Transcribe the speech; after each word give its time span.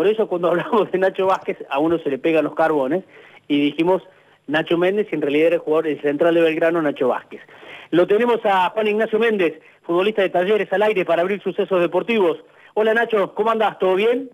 Por 0.00 0.06
eso 0.06 0.26
cuando 0.28 0.48
hablamos 0.52 0.90
de 0.90 0.96
Nacho 0.96 1.26
Vázquez 1.26 1.58
a 1.68 1.78
uno 1.78 1.98
se 1.98 2.08
le 2.08 2.16
pegan 2.16 2.44
los 2.44 2.54
carbones 2.54 3.04
y 3.48 3.60
dijimos 3.60 4.02
Nacho 4.46 4.78
Méndez 4.78 5.08
y 5.12 5.14
en 5.14 5.20
realidad 5.20 5.48
era 5.48 5.56
el 5.56 5.60
jugador 5.60 5.84
del 5.84 6.00
central 6.00 6.34
de 6.34 6.40
Belgrano, 6.40 6.80
Nacho 6.80 7.08
Vázquez. 7.08 7.42
Lo 7.90 8.06
tenemos 8.06 8.38
a 8.44 8.70
Juan 8.70 8.86
Ignacio 8.86 9.18
Méndez, 9.18 9.60
futbolista 9.82 10.22
de 10.22 10.30
Talleres 10.30 10.72
al 10.72 10.84
aire 10.84 11.04
para 11.04 11.20
abrir 11.20 11.42
sucesos 11.42 11.82
deportivos. 11.82 12.38
Hola 12.72 12.94
Nacho, 12.94 13.34
¿cómo 13.34 13.50
andás? 13.50 13.78
¿Todo 13.78 13.94
bien? 13.94 14.30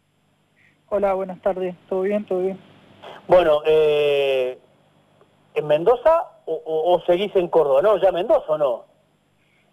Hola, 0.88 1.14
buenas 1.14 1.42
tardes. 1.42 1.74
¿Todo 1.88 2.02
bien? 2.02 2.24
¿Todo 2.26 2.42
bien? 2.42 2.60
Bueno, 3.26 3.62
eh, 3.66 4.56
¿en 5.52 5.66
Mendoza 5.66 6.28
o, 6.44 7.02
seguís 7.08 7.34
en 7.34 7.48
Córdoba? 7.48 7.82
¿No? 7.82 8.00
¿Ya 8.00 8.12
Mendoza 8.12 8.52
o 8.52 8.56
no? 8.56 8.84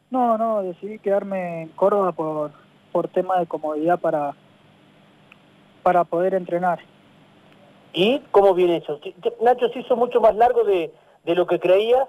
No, 0.09 0.39
no, 0.39 0.63
decidí 0.63 0.97
quedarme 0.97 1.61
en 1.61 1.67
Córdoba 1.69 2.13
por, 2.13 2.49
por 2.91 3.09
tema 3.09 3.37
de 3.37 3.45
comodidad 3.45 3.99
para, 3.99 4.33
para 5.83 6.03
poder 6.05 6.33
entrenar. 6.33 6.79
¿Y 7.93 8.19
cómo 8.31 8.55
viene 8.55 8.77
eso? 8.77 8.99
Nacho, 9.41 9.69
¿se 9.69 9.79
hizo 9.79 9.95
mucho 9.95 10.19
más 10.19 10.35
largo 10.35 10.63
de, 10.63 10.91
de 11.25 11.35
lo 11.35 11.45
que 11.45 11.59
creías? 11.59 12.07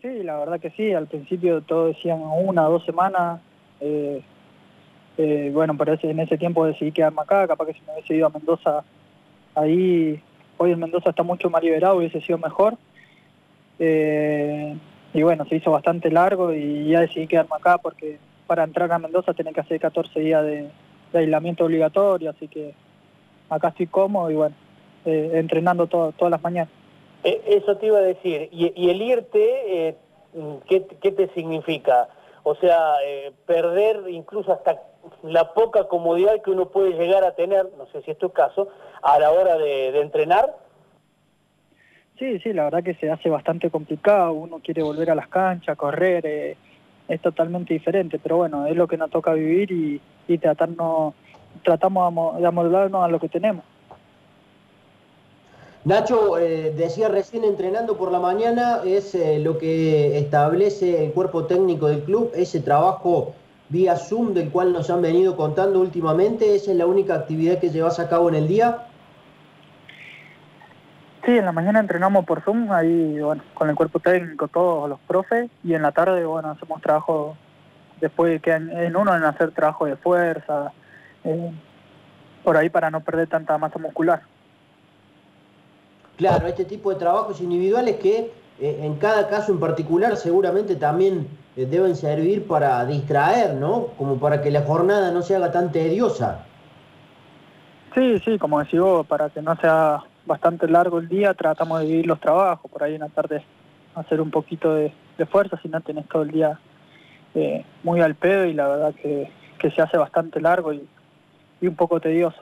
Sí, 0.00 0.22
la 0.22 0.38
verdad 0.38 0.60
que 0.60 0.70
sí. 0.70 0.92
Al 0.92 1.06
principio 1.06 1.60
todos 1.62 1.94
decían 1.94 2.20
una 2.22 2.68
o 2.68 2.72
dos 2.72 2.84
semanas. 2.84 3.40
Eh, 3.80 4.22
eh, 5.18 5.50
bueno, 5.52 5.76
pero 5.76 5.98
en 6.00 6.20
ese 6.20 6.38
tiempo 6.38 6.64
decidí 6.64 6.92
quedarme 6.92 7.22
acá. 7.22 7.46
Capaz 7.46 7.66
que 7.66 7.74
si 7.74 7.80
me 7.86 7.92
hubiese 7.92 8.14
ido 8.14 8.26
a 8.26 8.30
Mendoza, 8.30 8.84
ahí, 9.54 10.22
hoy 10.58 10.72
en 10.72 10.80
Mendoza 10.80 11.10
está 11.10 11.22
mucho 11.22 11.50
más 11.50 11.62
liberado, 11.62 11.96
hubiese 11.96 12.20
sido 12.20 12.38
mejor. 12.38 12.76
Eh, 13.78 14.76
y 15.12 15.22
bueno, 15.22 15.44
se 15.46 15.56
hizo 15.56 15.70
bastante 15.70 16.10
largo 16.10 16.52
y 16.52 16.88
ya 16.88 17.00
decidí 17.00 17.26
quedarme 17.26 17.56
acá 17.56 17.78
porque 17.78 18.18
para 18.46 18.64
entrar 18.64 18.90
a 18.92 18.98
Mendoza 18.98 19.34
tenés 19.34 19.54
que 19.54 19.60
hacer 19.60 19.80
14 19.80 20.20
días 20.20 20.44
de 20.44 20.70
aislamiento 21.12 21.64
obligatorio, 21.64 22.30
así 22.30 22.48
que 22.48 22.74
acá 23.48 23.68
estoy 23.68 23.86
cómodo 23.86 24.30
y 24.30 24.34
bueno, 24.34 24.54
eh, 25.04 25.32
entrenando 25.34 25.86
todas 25.86 26.30
las 26.30 26.42
mañanas. 26.42 26.70
Eh, 27.24 27.42
eso 27.46 27.76
te 27.76 27.86
iba 27.86 27.98
a 27.98 28.02
decir, 28.02 28.48
y, 28.52 28.90
el 28.90 29.02
irte, 29.02 29.88
eh, 29.88 29.96
¿qué, 30.68 30.80
te 30.80 31.28
significa? 31.34 32.08
O 32.42 32.54
sea, 32.54 32.94
perder 33.44 34.04
incluso 34.08 34.52
hasta 34.52 34.80
la 35.22 35.52
poca 35.52 35.88
comodidad 35.88 36.40
que 36.42 36.50
uno 36.50 36.68
puede 36.68 36.92
llegar 36.92 37.24
a 37.24 37.34
tener, 37.34 37.66
no 37.76 37.86
sé 37.86 38.02
si 38.02 38.12
es 38.12 38.18
tu 38.18 38.30
caso, 38.30 38.68
a 39.02 39.18
la 39.18 39.32
hora 39.32 39.58
de, 39.58 40.00
entrenar. 40.00 40.54
Sí, 42.18 42.38
sí, 42.38 42.52
la 42.52 42.64
verdad 42.64 42.84
que 42.84 42.94
se 42.94 43.10
hace 43.10 43.28
bastante 43.28 43.70
complicado, 43.70 44.32
uno 44.32 44.60
quiere 44.62 44.82
volver 44.82 45.10
a 45.10 45.14
las 45.14 45.28
canchas, 45.28 45.76
correr, 45.76 46.56
es 47.08 47.20
totalmente 47.20 47.74
diferente, 47.74 48.18
pero 48.18 48.38
bueno, 48.38 48.66
es 48.66 48.76
lo 48.76 48.88
que 48.88 48.96
nos 48.96 49.10
toca 49.10 49.32
vivir 49.32 49.70
y, 49.70 50.00
y 50.28 50.38
tratarnos 50.38 51.14
tratamos 51.62 52.38
de 52.38 52.46
amoldarnos 52.46 53.04
a 53.04 53.08
lo 53.08 53.18
que 53.18 53.28
tenemos. 53.28 53.64
Nacho, 55.84 56.36
eh, 56.38 56.74
decía 56.76 57.08
recién 57.08 57.44
entrenando 57.44 57.96
por 57.96 58.10
la 58.10 58.18
mañana, 58.18 58.80
es 58.84 59.14
eh, 59.14 59.38
lo 59.38 59.56
que 59.56 60.18
establece 60.18 61.04
el 61.04 61.12
cuerpo 61.12 61.44
técnico 61.44 61.86
del 61.86 62.02
club, 62.02 62.32
ese 62.34 62.60
trabajo 62.60 63.34
vía 63.68 63.96
Zoom 63.96 64.34
del 64.34 64.50
cual 64.50 64.72
nos 64.72 64.90
han 64.90 65.00
venido 65.00 65.36
contando 65.36 65.80
últimamente, 65.80 66.56
¿esa 66.56 66.72
es 66.72 66.76
la 66.76 66.86
única 66.86 67.14
actividad 67.14 67.58
que 67.58 67.70
llevas 67.70 68.00
a 68.00 68.08
cabo 68.08 68.28
en 68.28 68.34
el 68.34 68.48
día? 68.48 68.88
Sí, 71.26 71.36
en 71.36 71.44
la 71.44 71.50
mañana 71.50 71.80
entrenamos 71.80 72.24
por 72.24 72.40
Zoom, 72.42 72.70
ahí 72.70 73.18
bueno, 73.18 73.42
con 73.52 73.68
el 73.68 73.74
cuerpo 73.74 73.98
técnico, 73.98 74.46
todos 74.46 74.88
los 74.88 75.00
profes, 75.00 75.50
y 75.64 75.74
en 75.74 75.82
la 75.82 75.90
tarde 75.90 76.24
bueno, 76.24 76.50
hacemos 76.50 76.80
trabajo, 76.80 77.36
después 78.00 78.40
que 78.40 78.52
en 78.52 78.94
uno 78.94 79.14
en 79.16 79.24
hacer 79.24 79.50
trabajo 79.50 79.86
de 79.86 79.96
fuerza, 79.96 80.70
eh, 81.24 81.50
por 82.44 82.56
ahí 82.56 82.70
para 82.70 82.92
no 82.92 83.00
perder 83.00 83.26
tanta 83.26 83.58
masa 83.58 83.80
muscular. 83.80 84.22
Claro, 86.16 86.46
este 86.46 86.64
tipo 86.64 86.90
de 86.90 86.96
trabajos 87.00 87.40
individuales 87.40 87.96
que 87.96 88.30
eh, 88.60 88.78
en 88.82 88.94
cada 88.94 89.28
caso 89.28 89.50
en 89.50 89.58
particular 89.58 90.16
seguramente 90.16 90.76
también 90.76 91.26
eh, 91.56 91.66
deben 91.66 91.96
servir 91.96 92.46
para 92.46 92.86
distraer, 92.86 93.54
¿no? 93.54 93.88
Como 93.98 94.20
para 94.20 94.40
que 94.40 94.52
la 94.52 94.62
jornada 94.62 95.10
no 95.10 95.22
se 95.22 95.34
haga 95.34 95.50
tan 95.50 95.72
tediosa. 95.72 96.44
Sí, 97.96 98.20
sí, 98.24 98.38
como 98.38 98.60
decís 98.60 98.78
vos, 98.78 99.04
para 99.08 99.28
que 99.28 99.42
no 99.42 99.56
sea 99.56 100.04
bastante 100.26 100.68
largo 100.68 100.98
el 100.98 101.08
día, 101.08 101.34
tratamos 101.34 101.80
de 101.80 101.86
dividir 101.86 102.06
los 102.06 102.20
trabajos, 102.20 102.70
por 102.70 102.82
ahí 102.82 102.94
en 102.94 103.00
la 103.00 103.08
tarde 103.08 103.42
hacer 103.94 104.20
un 104.20 104.30
poquito 104.30 104.74
de, 104.74 104.92
fuerza, 105.30 105.58
si 105.62 105.68
no 105.68 105.80
tenés 105.80 106.06
todo 106.08 106.22
el 106.22 106.30
día 106.30 106.58
muy 107.82 108.00
al 108.00 108.14
pedo 108.14 108.46
y 108.46 108.54
la 108.54 108.68
verdad 108.68 108.94
que, 108.94 109.30
se 109.74 109.82
hace 109.82 109.96
bastante 109.96 110.40
largo 110.40 110.72
y, 110.72 110.86
y 111.60 111.66
un 111.66 111.74
poco 111.74 111.98
tedioso. 112.00 112.40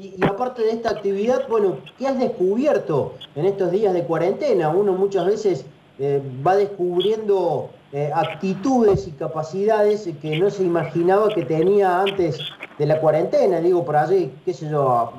Y, 0.00 0.14
aparte 0.24 0.62
de 0.62 0.70
esta 0.70 0.90
actividad, 0.90 1.48
bueno, 1.48 1.78
¿qué 1.98 2.06
has 2.06 2.18
descubierto 2.18 3.14
en 3.34 3.46
estos 3.46 3.72
días 3.72 3.92
de 3.94 4.04
cuarentena? 4.04 4.68
Uno 4.68 4.92
muchas 4.92 5.26
veces 5.26 5.66
eh, 5.98 6.22
va 6.46 6.54
descubriendo 6.54 7.70
eh, 7.92 8.10
actitudes 8.14 9.08
y 9.08 9.12
capacidades 9.12 10.08
que 10.20 10.38
no 10.38 10.50
se 10.50 10.62
imaginaba 10.62 11.28
que 11.28 11.44
tenía 11.44 12.00
antes 12.00 12.38
de 12.78 12.86
la 12.86 13.00
cuarentena. 13.00 13.60
Digo, 13.60 13.84
por 13.84 13.96
allí, 13.96 14.32
qué 14.44 14.52
sé 14.52 14.68
yo, 14.68 15.12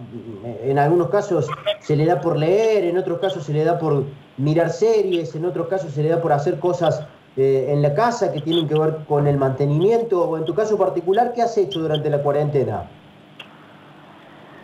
en 0.63 0.78
algunos 0.78 1.09
casos 1.09 1.47
se 1.80 1.96
le 1.96 2.06
da 2.06 2.22
por 2.22 2.38
leer, 2.38 2.85
en 2.85 2.97
otros 2.97 3.19
casos 3.19 3.44
se 3.44 3.53
le 3.53 3.63
da 3.63 3.80
por 3.80 4.03
mirar 4.38 4.69
series, 4.69 5.35
en 5.35 5.46
otros 5.46 5.68
casos 5.68 5.94
se 5.94 6.03
le 6.03 6.09
da 6.09 6.22
por 6.22 6.31
hacer 6.31 6.59
cosas 6.59 7.06
eh, 7.38 7.68
en 7.69 7.81
la 7.81 7.94
casa 7.94 8.31
que 8.31 8.41
tienen 8.41 8.68
que 8.68 8.78
ver 8.78 8.97
con 9.07 9.28
el 9.28 9.38
mantenimiento, 9.38 10.24
o 10.24 10.38
en 10.38 10.46
tu 10.46 10.53
caso 10.53 10.78
particular, 10.78 11.34
¿qué 11.34 11.41
has 11.41 11.57
hecho 11.57 11.80
durante 11.80 12.09
la 12.09 12.22
cuarentena? 12.22 12.84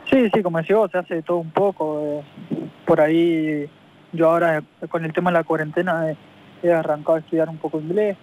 Sí, 0.09 0.29
sí, 0.33 0.43
como 0.43 0.59
decía 0.59 0.77
se 0.91 0.97
hace 0.97 1.21
todo 1.23 1.37
un 1.37 1.51
poco. 1.51 2.01
Eh, 2.01 2.23
por 2.85 3.01
ahí 3.01 3.69
yo 4.13 4.29
ahora 4.29 4.59
eh, 4.59 4.87
con 4.87 5.03
el 5.03 5.13
tema 5.13 5.31
de 5.31 5.37
la 5.37 5.43
cuarentena 5.43 6.15
he 6.63 6.71
arrancado 6.71 7.15
a 7.15 7.19
estudiar 7.19 7.49
un 7.49 7.57
poco 7.57 7.79
inglés, 7.79 8.17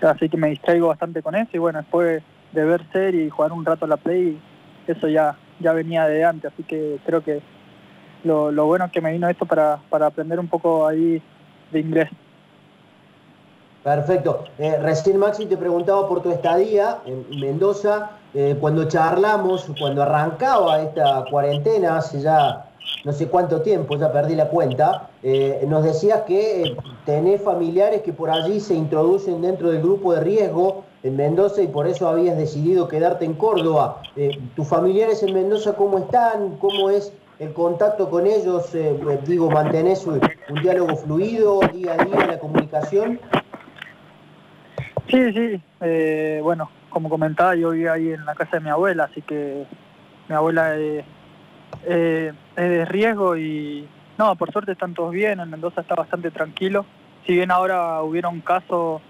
así 0.00 0.28
que 0.28 0.36
me 0.36 0.48
distraigo 0.50 0.88
bastante 0.88 1.22
con 1.22 1.34
eso 1.34 1.50
y 1.52 1.58
bueno, 1.58 1.78
después 1.80 2.22
de 2.52 2.64
ver 2.64 2.82
serie 2.92 3.24
y 3.24 3.30
jugar 3.30 3.52
un 3.52 3.64
rato 3.64 3.86
la 3.86 3.96
play, 3.96 4.38
eso 4.86 5.08
ya, 5.08 5.36
ya 5.60 5.72
venía 5.72 6.06
de 6.06 6.24
antes, 6.24 6.52
así 6.52 6.62
que 6.62 6.98
creo 7.04 7.22
que 7.22 7.40
lo, 8.24 8.52
lo 8.52 8.66
bueno 8.66 8.90
que 8.90 9.00
me 9.00 9.12
vino 9.12 9.28
esto 9.28 9.46
para, 9.46 9.78
para 9.88 10.06
aprender 10.06 10.38
un 10.38 10.48
poco 10.48 10.86
ahí 10.86 11.22
de 11.70 11.80
inglés. 11.80 12.08
Perfecto. 13.82 14.44
Eh, 14.58 14.78
recién 14.80 15.18
Maxi 15.18 15.46
te 15.46 15.56
preguntaba 15.56 16.08
por 16.08 16.22
tu 16.22 16.30
estadía 16.30 16.98
en 17.04 17.24
Mendoza. 17.40 18.10
Eh, 18.32 18.56
cuando 18.60 18.86
charlamos, 18.86 19.70
cuando 19.78 20.02
arrancaba 20.02 20.80
esta 20.82 21.24
cuarentena, 21.28 21.96
hace 21.96 22.20
ya 22.20 22.64
no 23.04 23.12
sé 23.12 23.28
cuánto 23.28 23.62
tiempo, 23.62 23.96
ya 23.96 24.12
perdí 24.12 24.34
la 24.36 24.48
cuenta, 24.48 25.10
eh, 25.22 25.64
nos 25.68 25.84
decías 25.84 26.22
que 26.22 26.76
tenés 27.04 27.42
familiares 27.42 28.02
que 28.02 28.12
por 28.12 28.30
allí 28.30 28.60
se 28.60 28.74
introducen 28.74 29.42
dentro 29.42 29.70
del 29.70 29.82
grupo 29.82 30.14
de 30.14 30.20
riesgo 30.20 30.84
en 31.02 31.16
Mendoza 31.16 31.62
y 31.62 31.66
por 31.66 31.86
eso 31.86 32.08
habías 32.08 32.36
decidido 32.36 32.86
quedarte 32.86 33.24
en 33.24 33.34
Córdoba. 33.34 34.02
¿Tus 34.54 34.68
familiares 34.68 35.22
en 35.24 35.34
Mendoza 35.34 35.74
cómo 35.74 35.98
están? 35.98 36.58
¿Cómo 36.58 36.90
es 36.90 37.12
el 37.40 37.52
contacto 37.52 38.08
con 38.08 38.26
ellos? 38.26 38.70
digo, 39.26 39.50
¿mantenés 39.50 40.06
un, 40.06 40.20
diálogo 40.62 40.96
fluido 40.96 41.60
día 41.72 41.96
a 41.98 42.04
día, 42.04 42.26
la 42.26 42.38
comunicación? 42.38 43.18
Sí, 45.08 45.32
sí. 45.32 45.62
Eh, 45.80 46.40
bueno, 46.42 46.70
como 46.88 47.08
comentaba, 47.08 47.54
yo 47.54 47.70
vivía 47.70 47.94
ahí 47.94 48.12
en 48.12 48.24
la 48.24 48.34
casa 48.34 48.58
de 48.58 48.60
mi 48.60 48.70
abuela, 48.70 49.04
así 49.04 49.20
que 49.22 49.66
mi 50.28 50.34
abuela 50.34 50.76
es, 51.86 52.34
de 52.56 52.84
riesgo 52.86 53.36
y 53.36 53.86
no, 54.18 54.36
por 54.36 54.52
suerte 54.52 54.72
están 54.72 54.94
todos 54.94 55.12
bien, 55.12 55.40
en 55.40 55.50
Mendoza 55.50 55.80
está 55.80 55.94
bastante 55.94 56.30
tranquilo. 56.30 56.84
Si 57.26 57.34
bien 57.34 57.50
ahora 57.50 58.02
hubiera 58.02 58.28
un 58.28 58.40
caso 58.40 59.00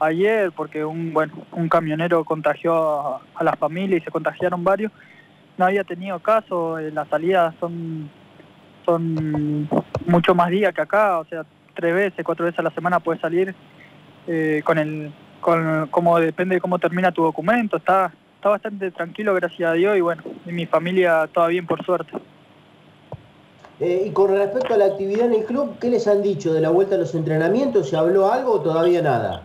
ayer, 0.00 0.52
porque 0.52 0.84
un, 0.84 1.12
bueno, 1.12 1.32
un 1.52 1.68
camionero 1.68 2.24
contagió 2.24 3.20
a, 3.34 3.44
la 3.44 3.52
familia 3.54 3.98
y 3.98 4.00
se 4.00 4.10
contagiaron 4.10 4.64
varios, 4.64 4.92
no 5.56 5.64
había 5.64 5.84
tenido 5.84 6.18
caso, 6.20 6.78
eh, 6.78 6.90
las 6.90 7.08
salidas 7.08 7.54
son, 7.60 8.10
son 8.84 9.68
mucho 10.06 10.34
más 10.34 10.50
días 10.50 10.74
que 10.74 10.82
acá, 10.82 11.18
o 11.18 11.24
sea, 11.24 11.44
tres 11.74 11.94
veces, 11.94 12.24
cuatro 12.24 12.44
veces 12.44 12.58
a 12.58 12.62
la 12.62 12.70
semana 12.70 13.00
puedes 13.00 13.20
salir 13.20 13.54
eh, 14.26 14.62
con 14.64 14.78
el 14.78 15.12
con 15.40 15.86
como 15.88 16.18
depende 16.18 16.56
de 16.56 16.60
cómo 16.60 16.78
termina 16.78 17.12
tu 17.12 17.22
documento, 17.22 17.76
está, 17.76 18.10
está 18.46 18.50
bastante 18.50 18.92
tranquilo, 18.92 19.34
gracias 19.34 19.68
a 19.68 19.72
Dios, 19.72 19.96
y 19.96 20.00
bueno, 20.00 20.22
y 20.44 20.52
mi 20.52 20.66
familia 20.66 21.28
toda 21.32 21.48
bien 21.48 21.66
por 21.66 21.84
suerte. 21.84 22.12
Eh, 23.80 24.04
y 24.06 24.10
con 24.12 24.30
respecto 24.30 24.74
a 24.74 24.76
la 24.76 24.84
actividad 24.84 25.26
en 25.26 25.34
el 25.34 25.44
club, 25.44 25.78
¿qué 25.80 25.90
les 25.90 26.06
han 26.06 26.22
dicho 26.22 26.54
de 26.54 26.60
la 26.60 26.70
vuelta 26.70 26.94
a 26.94 26.98
los 26.98 27.12
entrenamientos? 27.16 27.88
¿Se 27.88 27.96
habló 27.96 28.30
algo 28.32 28.52
o 28.52 28.60
todavía 28.60 29.02
nada? 29.02 29.42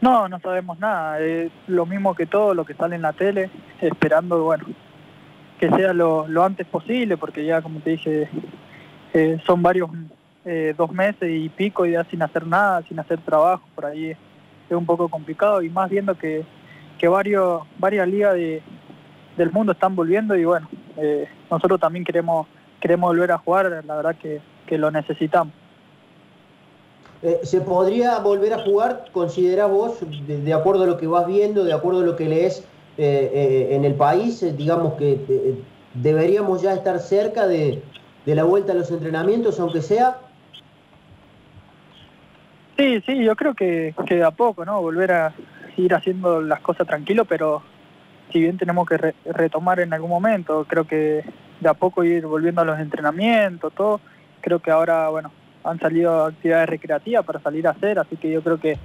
No, 0.00 0.28
no 0.28 0.40
sabemos 0.40 0.80
nada. 0.80 1.20
Es 1.20 1.52
lo 1.68 1.86
mismo 1.86 2.16
que 2.16 2.26
todo 2.26 2.54
lo 2.54 2.64
que 2.64 2.74
sale 2.74 2.96
en 2.96 3.02
la 3.02 3.12
tele, 3.12 3.50
esperando, 3.80 4.42
bueno, 4.42 4.64
que 5.60 5.70
sea 5.70 5.92
lo, 5.92 6.26
lo 6.26 6.42
antes 6.42 6.66
posible, 6.66 7.16
porque 7.16 7.44
ya, 7.44 7.62
como 7.62 7.78
te 7.78 7.90
dije, 7.90 8.28
eh, 9.14 9.38
son 9.46 9.62
varios 9.62 9.90
eh, 10.44 10.74
dos 10.76 10.90
meses 10.90 11.30
y 11.30 11.48
pico 11.50 11.86
ya 11.86 12.02
sin 12.04 12.20
hacer 12.22 12.48
nada, 12.48 12.82
sin 12.88 12.98
hacer 12.98 13.20
trabajo, 13.20 13.62
por 13.76 13.86
ahí 13.86 14.10
es 14.10 14.16
un 14.70 14.86
poco 14.86 15.08
complicado 15.08 15.62
y 15.62 15.70
más 15.70 15.88
viendo 15.88 16.16
que, 16.16 16.44
que 17.00 17.08
varios, 17.08 17.62
varias 17.78 18.06
ligas 18.06 18.34
del 18.34 19.50
mundo 19.52 19.72
están 19.72 19.96
volviendo 19.96 20.36
y 20.36 20.44
bueno, 20.44 20.68
eh, 20.98 21.26
nosotros 21.50 21.80
también 21.80 22.04
queremos, 22.04 22.46
queremos 22.78 23.08
volver 23.08 23.32
a 23.32 23.38
jugar, 23.38 23.82
la 23.86 23.96
verdad 23.96 24.16
que, 24.16 24.40
lo 24.76 24.88
necesitamos. 24.92 25.52
Eh, 27.22 27.40
¿Se 27.42 27.60
podría 27.60 28.18
volver 28.18 28.52
a 28.52 28.58
jugar, 28.58 29.06
considera 29.12 29.66
vos, 29.66 29.98
de, 30.28 30.52
acuerdo 30.52 30.84
a 30.84 30.86
lo 30.86 30.96
que 30.96 31.08
vas 31.08 31.26
viendo, 31.26 31.64
de 31.64 31.72
acuerdo 31.72 32.02
a 32.02 32.04
lo 32.04 32.14
que 32.14 32.26
lees 32.26 32.64
eh, 32.98 33.70
en 33.72 33.84
el 33.84 33.94
país, 33.94 34.44
digamos 34.56 34.94
que 34.94 35.56
deberíamos 35.94 36.62
ya 36.62 36.74
estar 36.74 37.00
cerca 37.00 37.48
de, 37.48 37.82
de 38.26 38.34
la 38.34 38.44
vuelta 38.44 38.72
a 38.72 38.76
los 38.76 38.90
entrenamientos, 38.92 39.58
aunque 39.58 39.82
sea? 39.82 40.18
Sí, 42.76 43.02
sí, 43.06 43.24
yo 43.24 43.34
creo 43.34 43.54
que, 43.54 43.92
que 44.06 44.22
a 44.22 44.30
poco, 44.30 44.64
¿no? 44.64 44.80
Volver 44.80 45.10
a 45.10 45.34
ir 45.76 45.94
haciendo 45.94 46.40
las 46.40 46.60
cosas 46.60 46.86
tranquilo, 46.86 47.24
pero 47.24 47.62
si 48.32 48.40
bien 48.40 48.58
tenemos 48.58 48.88
que 48.88 49.14
retomar 49.24 49.80
en 49.80 49.92
algún 49.92 50.10
momento, 50.10 50.64
creo 50.68 50.86
que 50.86 51.24
de 51.60 51.68
a 51.68 51.74
poco 51.74 52.04
ir 52.04 52.26
volviendo 52.26 52.60
a 52.60 52.64
los 52.64 52.78
entrenamientos, 52.78 53.72
todo, 53.74 54.00
creo 54.40 54.60
que 54.60 54.70
ahora, 54.70 55.08
bueno, 55.08 55.30
han 55.64 55.78
salido 55.78 56.24
actividades 56.24 56.68
recreativas 56.68 57.24
para 57.24 57.40
salir 57.40 57.66
a 57.66 57.70
hacer, 57.70 57.98
así 57.98 58.16
que 58.16 58.30
yo 58.30 58.42
creo 58.42 58.58
que 58.58 58.78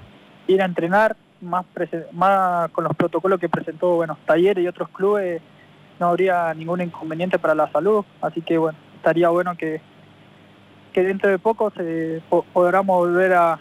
ir 0.48 0.62
a 0.62 0.66
entrenar 0.66 1.16
más, 1.42 1.66
más 2.12 2.70
con 2.72 2.84
los 2.84 2.96
protocolos 2.96 3.40
que 3.40 3.50
presentó, 3.50 3.96
bueno, 3.96 4.18
talleres 4.26 4.64
y 4.64 4.68
otros 4.68 4.90
clubes, 4.90 5.42
no 6.00 6.08
habría 6.08 6.54
ningún 6.54 6.82
inconveniente 6.82 7.40
para 7.40 7.56
la 7.56 7.72
salud, 7.72 8.04
así 8.22 8.42
que 8.42 8.58
bueno, 8.58 8.78
estaría 8.98 9.30
bueno 9.30 9.56
que, 9.56 9.82
que 10.94 11.04
dentro 11.04 11.30
de 11.30 11.40
poco 11.40 11.72
se, 11.72 12.22
podamos 12.54 12.98
volver 12.98 13.34
a, 13.34 13.60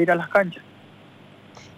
ir 0.00 0.10
a 0.10 0.14
las 0.14 0.28
canchas. 0.28 0.62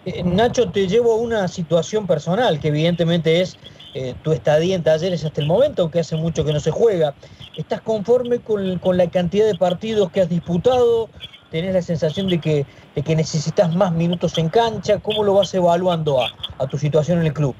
Eh, 0.04 0.22
Nacho, 0.24 0.70
te 0.70 0.86
llevo 0.86 1.12
a 1.12 1.16
una 1.16 1.48
situación 1.48 2.06
personal 2.06 2.58
que 2.58 2.68
evidentemente 2.68 3.40
es 3.40 3.56
eh, 3.94 4.14
tu 4.22 4.32
estadía 4.32 4.76
en 4.76 4.82
talleres 4.82 5.24
hasta 5.24 5.40
el 5.40 5.46
momento, 5.46 5.82
aunque 5.82 6.00
hace 6.00 6.16
mucho 6.16 6.44
que 6.44 6.52
no 6.52 6.60
se 6.60 6.70
juega. 6.70 7.14
¿Estás 7.56 7.80
conforme 7.82 8.38
con, 8.38 8.78
la 8.96 9.10
cantidad 9.10 9.46
de 9.46 9.56
partidos 9.56 10.10
que 10.10 10.22
has 10.22 10.28
disputado? 10.28 11.10
¿Tenés 11.50 11.74
la 11.74 11.82
sensación 11.82 12.28
de 12.28 12.38
que, 12.38 12.66
de 12.94 13.02
que 13.02 13.16
necesitas 13.16 13.74
más 13.74 13.92
minutos 13.92 14.38
en 14.38 14.48
cancha? 14.48 14.98
¿Cómo 15.00 15.24
lo 15.24 15.34
vas 15.34 15.52
evaluando 15.52 16.22
a, 16.22 16.28
a 16.58 16.66
tu 16.66 16.78
situación 16.78 17.18
en 17.18 17.26
el 17.26 17.32
club? 17.32 17.54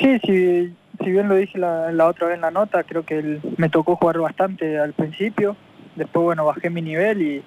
Sí, 0.00 0.18
sí, 0.24 0.74
si 1.04 1.10
bien 1.10 1.28
lo 1.28 1.36
dije 1.36 1.58
la, 1.58 2.06
otra 2.06 2.28
vez 2.28 2.36
en 2.36 2.42
la 2.42 2.50
nota, 2.50 2.84
creo 2.84 3.04
que 3.04 3.38
me 3.56 3.68
tocó 3.68 3.96
jugar 3.96 4.18
bastante 4.18 4.78
al 4.78 4.92
principio. 4.92 5.56
Después, 5.96 6.24
bueno, 6.24 6.44
bajé 6.44 6.70
mi 6.70 6.82
nivel 6.82 7.22
y, 7.22 7.42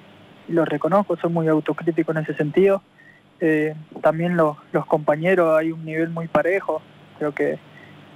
lo 0.48 0.66
reconozco, 0.66 1.16
soy 1.18 1.31
muy 1.31 1.48
autocrítico 1.48 2.12
en 2.12 2.19
ese 2.19 2.34
sentido. 2.36 2.81
Eh, 3.40 3.75
también 4.01 4.38
los, 4.38 4.57
compañeros 4.88 5.57
hay 5.57 5.72
un 5.72 5.84
nivel 5.86 6.10
muy 6.10 6.28
parejo. 6.28 6.81
Creo 7.18 7.34
que 7.34 7.60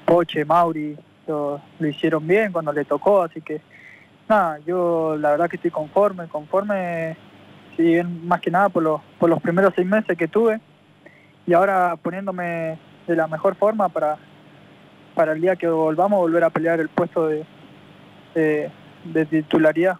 Poche, 0.06 0.45
Mauri 0.45 0.97
lo, 1.27 1.62
hicieron 1.79 2.25
bien 2.25 2.51
cuando 2.51 2.71
le 2.71 2.85
tocó, 2.85 3.24
así 3.24 3.41
que 3.41 3.62
nada, 4.29 4.59
yo 4.65 5.18
la 5.18 5.31
verdad 5.31 5.50
que 5.50 5.57
estoy 5.57 5.71
conforme, 5.71 6.27
conforme, 6.27 7.18
si 7.75 7.83
bien 7.83 8.27
más 8.27 8.39
que 8.41 8.51
nada 8.51 8.69
por 8.69 8.83
los, 8.83 9.01
por 9.19 9.30
los 9.30 9.41
primeros 9.41 9.73
seis 9.75 9.88
meses 9.88 10.18
que 10.18 10.27
tuve 10.27 10.59
y 11.45 11.53
ahora 11.53 11.95
poniéndome 11.95 12.77
de 13.07 13.15
la 13.15 13.27
mejor 13.27 13.56
forma 13.56 13.89
para 13.89 14.18
para 15.18 15.31
el 15.31 15.41
día 15.41 15.56
que 15.56 15.68
volvamos 15.68 16.19
volver 16.19 16.44
a 16.44 16.51
pelear 16.51 16.80
el 16.80 16.89
puesto 16.89 17.27
de, 17.27 18.69
titularidad. 19.31 19.97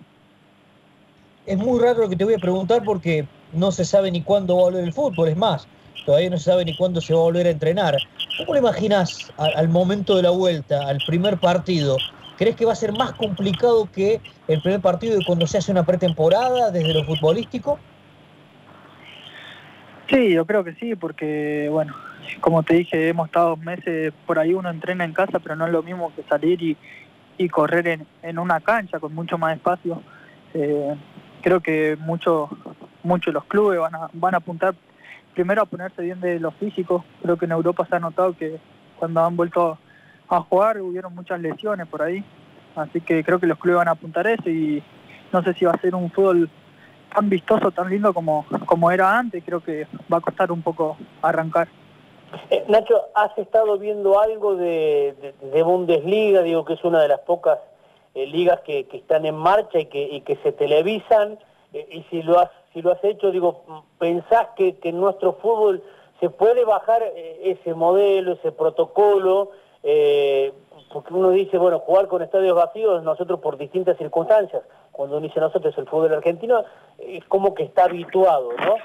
Es 1.48 1.58
muy 1.58 1.80
raro 1.80 2.02
lo 2.02 2.10
que 2.10 2.18
te 2.18 2.26
voy 2.26 2.34
a 2.34 2.40
preguntar 2.40 2.84
porque 2.84 3.26
no 3.54 3.72
se 3.72 3.86
sabe 3.86 4.12
ni 4.12 4.22
cuándo 4.22 4.58
va 4.58 4.64
a 4.64 4.66
volver 4.66 4.84
el 4.84 4.92
fútbol, 4.92 5.30
es 5.30 5.38
más, 5.38 5.66
todavía 6.06 6.30
no 6.30 6.38
se 6.38 6.44
sabe 6.44 6.66
ni 6.66 6.76
cuándo 6.76 7.00
se 7.00 7.14
va 7.14 7.22
a 7.22 7.24
volver 7.24 7.48
a 7.48 7.52
entrenar. 7.52 7.96
¿Cómo 8.38 8.54
lo 8.54 8.60
imaginas 8.60 9.32
al, 9.38 9.70
momento 9.70 10.18
de 10.18 10.24
la 10.24 10.32
vuelta, 10.32 10.86
al 10.86 10.98
primer 11.08 11.38
partido? 11.38 11.96
¿Crees 12.38 12.58
que 12.58 12.66
va 12.66 12.74
a 12.74 12.76
ser 12.76 12.92
más 12.92 13.14
complicado 13.14 13.90
que 13.90 14.20
el 14.50 14.62
primer 14.62 14.82
partido 14.82 15.18
de 15.18 15.24
cuando 15.26 15.48
se 15.48 15.58
hace 15.58 15.72
una 15.72 15.86
pretemporada 15.86 16.70
desde 16.70 16.94
lo 16.94 17.06
futbolístico? 17.06 17.80
Sí, 20.10 20.34
yo 20.34 20.46
creo 20.46 20.66
que 20.66 20.74
sí, 20.74 20.96
porque, 20.96 21.70
bueno, 21.72 21.96
como 22.42 22.62
te 22.64 22.76
dije, 22.76 23.08
hemos 23.08 23.28
estado 23.28 23.56
meses 23.56 24.14
por 24.26 24.38
ahí, 24.38 24.54
uno 24.54 24.70
entrena 24.70 25.06
en 25.06 25.14
casa, 25.14 25.40
pero 25.40 25.56
no 25.56 25.66
es 25.66 25.72
lo 25.72 25.82
mismo 25.82 26.12
que 26.14 26.24
salir 26.24 26.78
y, 27.38 27.50
correr 27.50 27.88
en, 27.88 28.08
en, 28.22 28.38
una 28.38 28.60
cancha 28.60 29.00
con 29.00 29.16
mucho 29.16 29.38
más 29.38 29.56
espacio. 29.56 30.02
Eh, 30.54 30.96
creo 31.42 31.62
que 31.62 31.98
muchos 32.00 32.50
muchos 33.04 33.34
los 33.34 33.46
clubes 33.46 33.80
van 33.80 33.96
a, 33.96 34.10
van 34.14 34.34
a 34.34 34.38
apuntar 34.38 34.76
primero 35.34 35.62
a 35.62 35.66
ponerse 35.66 36.02
bien 36.02 36.20
de 36.20 36.40
los 36.40 36.54
físicos. 36.56 37.04
Creo 37.22 37.38
que 37.38 37.46
en 37.46 37.52
Europa 37.52 37.86
se 37.90 37.96
ha 37.96 38.00
notado 38.00 38.36
que 38.36 38.60
cuando 39.00 39.24
han 39.24 39.36
vuelto 39.36 39.78
a 40.28 40.42
jugar 40.42 40.82
hubieron 40.82 41.16
muchas 41.16 41.40
lesiones 41.40 41.88
por 41.88 42.02
ahí. 42.02 42.24
Así 42.76 43.02
que 43.02 43.24
creo 43.24 43.40
que 43.40 43.48
los 43.48 43.58
clubes 43.58 43.78
van 43.78 43.88
a 43.88 43.92
apuntar 43.92 44.28
eso 44.28 44.50
y 44.50 44.84
no 45.32 45.42
sé 45.44 45.54
si 45.54 45.66
va 45.66 45.72
a 45.72 45.82
ser 45.82 45.96
un 45.96 46.12
fútbol 46.12 46.50
tan 47.14 47.30
vistoso, 47.30 47.72
tan 47.72 47.90
lindo 47.90 48.14
como, 48.14 48.46
como 48.66 48.92
era 48.92 49.18
antes. 49.18 49.44
Creo 49.46 49.62
que 49.62 49.88
va 50.12 50.18
a 50.18 50.22
costar 50.22 50.52
un 50.52 50.62
poco 50.62 50.98
arrancar. 51.22 51.68
Eh, 52.50 52.66
Nacho, 52.68 52.96
¿has 53.16 53.38
estado 53.38 53.78
viendo 53.78 54.20
algo 54.20 54.56
de, 54.56 55.34
Bundesliga? 55.64 56.42
Digo 56.42 56.66
que 56.66 56.74
es 56.74 56.84
una 56.84 57.02
de 57.02 57.08
las 57.08 57.22
pocas 57.22 57.60
ligas 58.26 58.62
que, 58.62 58.88
están 58.92 59.26
en 59.26 59.36
marcha 59.36 59.80
y 59.80 59.86
que, 59.86 60.40
se 60.44 60.52
televisan. 60.52 61.38
Eh, 61.74 61.88
y 61.92 62.04
si 62.10 62.24
lo 62.24 62.40
has 62.40 62.50
si 62.74 62.82
lo 62.82 62.92
has 62.92 63.04
hecho, 63.04 63.32
digo, 63.32 63.64
¿pensás 63.98 64.50
que, 64.56 64.78
en 64.84 65.00
nuestro 65.00 65.34
fútbol 65.34 65.82
se 66.20 66.30
puede 66.30 66.64
bajar 66.64 67.02
ese 67.42 67.74
modelo, 67.74 68.34
ese 68.34 68.52
protocolo? 68.52 69.52
porque 70.92 71.14
uno 71.14 71.32
dice, 71.32 71.58
bueno, 71.58 71.80
jugar 71.80 72.08
con 72.08 72.22
estadios 72.22 72.56
vacíos, 72.56 73.02
nosotros 73.04 73.40
por 73.40 73.58
distintas 73.58 73.98
circunstancias, 73.98 74.64
cuando 74.92 75.18
uno 75.18 75.28
dice 75.28 75.40
nosotros 75.40 75.76
el 75.78 75.88
fútbol 75.88 76.14
argentino, 76.14 76.66
es 77.00 77.24
como 77.26 77.56
que 77.56 77.64
está 77.64 77.86
habituado, 77.86 78.50
¿no? 78.54 78.76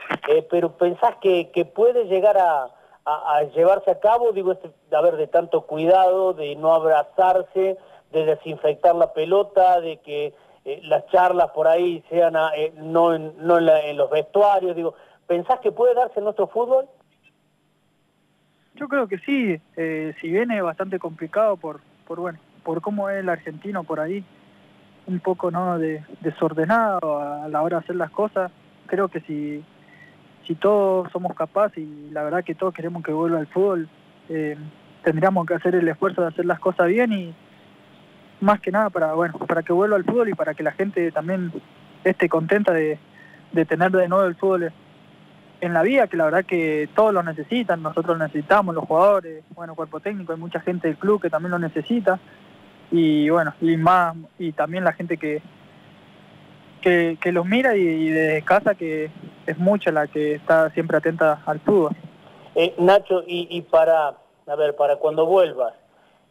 pero 0.48 0.72
¿pensás 0.72 1.16
que 1.20 1.70
puede 1.74 2.04
llegar 2.04 2.38
a 2.38 2.70
a, 3.04 3.42
llevarse 3.54 3.90
a 3.90 3.98
cabo, 3.98 4.32
digo, 4.32 4.52
este, 4.52 4.70
a 4.92 5.00
ver, 5.00 5.16
de 5.16 5.26
tanto 5.26 5.62
cuidado, 5.62 6.32
de 6.32 6.54
no 6.56 6.72
abrazarse, 6.72 7.76
de 8.12 8.24
desinfectar 8.24 8.94
la 8.94 9.12
pelota, 9.12 9.80
de 9.80 9.98
que 9.98 10.34
eh, 10.64 10.80
las 10.84 11.06
charlas 11.08 11.50
por 11.50 11.66
ahí 11.66 12.02
sean 12.08 12.34
eh, 12.56 12.72
no, 12.76 13.14
en, 13.14 13.32
no 13.38 13.58
en, 13.58 13.96
los 13.96 14.10
vestuarios, 14.10 14.76
digo, 14.76 14.94
¿pensás 15.26 15.60
que 15.60 15.72
puede 15.72 15.94
darse 15.94 16.18
en 16.18 16.24
nuestro 16.24 16.46
fútbol? 16.46 16.86
Yo 18.74 18.88
creo 18.88 19.06
que 19.06 19.18
sí, 19.18 19.60
eh, 19.76 20.14
si 20.20 20.30
viene 20.30 20.62
bastante 20.62 20.98
complicado 20.98 21.56
por, 21.56 21.80
por, 22.06 22.20
bueno, 22.20 22.38
por 22.62 22.80
cómo 22.80 23.10
es 23.10 23.18
el 23.18 23.28
argentino 23.28 23.84
por 23.84 24.00
ahí, 24.00 24.24
un 25.06 25.20
poco 25.20 25.50
no 25.50 25.78
de, 25.78 26.04
desordenado 26.20 27.18
a 27.18 27.48
la 27.48 27.62
hora 27.62 27.78
de 27.78 27.84
hacer 27.84 27.96
las 27.96 28.10
cosas, 28.10 28.50
creo 28.86 29.08
que 29.08 29.20
si 29.20 29.64
si 30.46 30.54
todos 30.54 31.10
somos 31.12 31.34
capaces 31.34 31.78
y 31.78 32.10
la 32.10 32.22
verdad 32.24 32.44
que 32.44 32.54
todos 32.54 32.74
queremos 32.74 33.02
que 33.02 33.12
vuelva 33.12 33.40
el 33.40 33.46
fútbol, 33.46 33.88
eh, 34.28 34.56
tendríamos 35.02 35.46
que 35.46 35.54
hacer 35.54 35.74
el 35.74 35.88
esfuerzo 35.88 36.22
de 36.22 36.28
hacer 36.28 36.44
las 36.46 36.60
cosas 36.60 36.88
bien 36.88 37.12
y 37.12 37.34
más 38.42 38.60
que 38.60 38.70
nada 38.70 38.90
para 38.90 39.14
bueno 39.14 39.38
para 39.38 39.62
que 39.62 39.72
vuelva 39.72 39.96
el 39.96 40.04
fútbol 40.04 40.28
y 40.28 40.34
para 40.34 40.54
que 40.54 40.62
la 40.62 40.72
gente 40.72 41.10
también 41.12 41.52
esté 42.04 42.28
contenta 42.28 42.72
de, 42.72 42.98
tener 43.68 43.90
de 43.92 44.08
nuevo 44.08 44.24
el 44.24 44.34
fútbol 44.34 44.72
en 45.60 45.72
la 45.72 45.82
vida, 45.82 46.08
que 46.08 46.16
la 46.16 46.24
verdad 46.24 46.44
que 46.44 46.88
todos 46.94 47.14
lo 47.14 47.22
necesitan, 47.22 47.82
nosotros 47.82 48.18
lo 48.18 48.24
necesitamos, 48.24 48.74
los 48.74 48.84
jugadores, 48.84 49.44
bueno, 49.54 49.76
cuerpo 49.76 50.00
técnico, 50.00 50.32
hay 50.32 50.38
mucha 50.38 50.60
gente 50.60 50.88
del 50.88 50.96
club 50.96 51.22
que 51.22 51.30
también 51.30 51.52
lo 51.52 51.58
necesita 51.58 52.18
y 52.90 53.30
bueno, 53.30 53.54
y 53.60 53.76
más, 53.76 54.16
y 54.38 54.52
también 54.52 54.84
la 54.84 54.92
gente 54.92 55.16
que, 55.16 55.40
que, 56.80 57.16
que 57.20 57.32
los 57.32 57.46
mira 57.46 57.76
y, 57.76 58.08
de 58.08 58.42
casa 58.42 58.74
que 58.74 59.10
es 59.46 59.58
mucha 59.58 59.92
la 59.92 60.08
que 60.08 60.34
está 60.34 60.70
siempre 60.70 60.96
atenta 60.96 61.42
al 61.46 61.60
fútbol. 61.60 61.96
Eh, 62.54 62.74
Nacho, 62.78 63.22
y, 63.26 63.62
para, 63.62 64.08
a 64.08 64.56
ver, 64.56 64.76
para 64.76 64.96
cuando 64.96 65.26
vuelvas, 65.26 65.72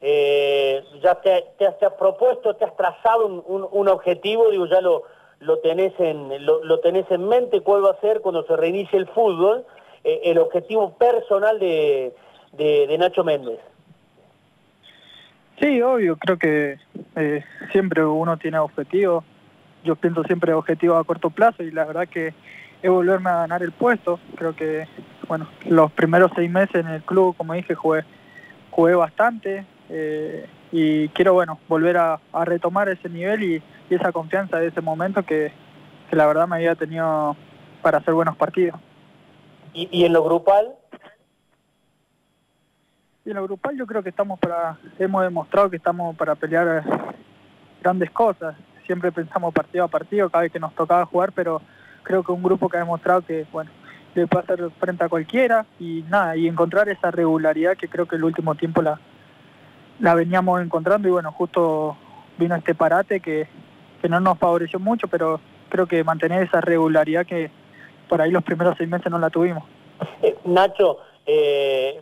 eh, 0.02 0.84
ya 1.02 1.16
te, 1.22 1.66
has 1.66 1.94
propuesto, 1.98 2.56
te 2.56 2.66
has 2.66 2.76
trazado 2.76 3.28
un, 3.28 3.88
objetivo, 3.88 4.50
digo, 4.50 4.66
ya 4.66 4.82
lo, 4.82 5.04
lo, 5.40 5.60
tenés 5.60 5.94
en, 6.00 6.46
lo, 6.46 6.80
tenés 6.80 7.10
en 7.12 7.28
mente, 7.28 7.62
cuál 7.62 7.86
va 7.86 7.92
a 7.92 8.02
ser 8.02 8.22
cuando 8.22 8.44
se 8.44 8.56
reinicie 8.56 8.98
el 8.98 9.08
fútbol, 9.08 9.66
eh, 10.04 10.22
el 10.26 10.38
objetivo 10.38 10.94
personal 10.98 11.60
de, 11.60 12.14
de, 12.54 12.98
Nacho 12.98 13.24
Méndez. 13.24 13.60
Sí, 15.60 15.82
obvio, 15.82 16.18
creo 16.18 16.38
que 16.38 16.78
siempre 17.72 18.04
uno 18.04 18.38
tiene 18.38 18.58
objetivos 18.58 19.24
yo 19.84 19.96
pienso 19.96 20.24
siempre 20.24 20.54
objetivo 20.54 20.96
a 20.96 21.04
corto 21.04 21.30
plazo 21.30 21.64
y 21.64 21.72
la 21.72 21.86
verdad 21.86 22.08
que 22.08 22.34
es 22.82 22.90
volverme 22.90 23.30
a 23.30 23.38
ganar 23.38 23.64
el 23.64 23.72
puesto. 23.72 24.20
Creo 24.36 24.56
que, 24.56 24.88
bueno, 25.28 25.48
los 25.66 25.92
primeros 25.92 26.32
seis 26.36 26.50
meses 26.50 26.76
en 26.76 26.88
el 26.88 27.02
club, 27.04 27.36
como 27.38 27.54
dije, 27.54 27.76
jugué, 27.76 28.04
jugué 28.70 28.96
bastante 28.96 29.66
eh, 29.94 30.48
y 30.72 31.10
quiero, 31.10 31.34
bueno, 31.34 31.60
volver 31.68 31.98
a, 31.98 32.20
retomar 32.46 32.88
ese 32.88 33.10
nivel 33.10 33.44
y, 33.44 33.64
esa 33.90 34.14
confianza 34.14 34.58
de 34.58 34.68
ese 34.68 34.80
momento 34.80 35.22
que, 35.24 35.52
la 36.12 36.26
verdad 36.26 36.48
me 36.48 36.58
había 36.58 36.76
tenido 36.76 37.36
para 37.82 37.98
hacer 37.98 38.14
buenos 38.14 38.38
partidos. 38.38 38.80
¿Y, 39.74 40.06
en 40.06 40.14
lo 40.14 40.24
grupal? 40.24 40.74
Y 43.26 43.30
en 43.30 43.36
lo 43.36 43.44
grupal 43.44 43.78
yo 43.78 43.86
creo 43.86 44.02
que 44.02 44.10
estamos 44.10 44.40
para, 44.40 44.78
hemos 44.98 45.24
demostrado 45.24 45.70
que 45.70 45.78
estamos 45.78 46.16
para 46.16 46.36
pelear 46.36 46.84
grandes 47.82 48.12
cosas. 48.12 48.56
Siempre 48.86 49.12
pensamos 49.12 49.54
partido 49.54 49.86
a 49.86 49.90
partido 49.90 50.30
cada 50.30 50.44
vez 50.44 50.52
que 50.52 50.60
nos 50.60 50.74
tocaba 50.74 51.06
jugar, 51.06 51.32
pero 51.34 51.62
creo 52.04 52.24
que 52.24 52.32
un 52.32 52.44
grupo 52.44 52.70
que 52.70 52.78
ha 52.78 52.82
demostrado 52.82 53.22
que, 53.22 53.46
bueno, 53.52 53.72
le 54.16 54.28
puede 54.28 54.44
hacer 54.44 54.70
frente 54.80 55.04
a 55.04 55.10
cualquiera 55.10 55.66
y 55.80 56.04
nada, 56.10 56.36
y 56.36 56.48
encontrar 56.48 56.90
esa 56.90 57.12
regularidad 57.12 57.78
que 57.78 57.88
creo 57.88 58.06
que 58.06 58.18
el 58.18 58.24
último 58.26 58.56
tiempo 58.56 58.82
la, 58.82 59.00
la 60.02 60.16
veníamos 60.16 60.62
encontrando 60.62 61.08
y 61.08 61.12
bueno, 61.12 61.32
justo 61.32 61.96
vino 62.38 62.56
este 62.56 62.76
parate 62.76 63.20
que, 63.20 63.48
que 64.02 64.10
no 64.10 64.20
nos 64.20 64.38
favoreció 64.38 64.80
mucho, 64.80 65.08
pero 65.08 65.40
creo 65.70 65.88
que 65.88 66.04
mantener 66.04 66.44
esa 66.44 66.60
regularidad 66.60 67.26
que 67.26 67.52
por 68.10 68.22
ahí 68.22 68.32
los 68.32 68.44
primeros 68.44 68.76
seis 68.78 68.90
meses 68.90 69.10
no 69.10 69.20
la 69.20 69.30
tuvimos. 69.30 69.64
Eh, 70.22 70.36
Nacho, 70.44 70.98
eh, 71.26 72.00